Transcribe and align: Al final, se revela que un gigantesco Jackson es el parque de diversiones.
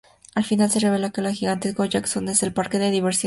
Al 0.33 0.43
final, 0.43 0.67
se 0.71 0.79
revela 0.79 1.11
que 1.11 1.21
un 1.21 1.31
gigantesco 1.31 1.85
Jackson 1.85 2.27
es 2.29 2.41
el 2.41 2.53
parque 2.53 2.79
de 2.79 2.89
diversiones. 2.89 3.19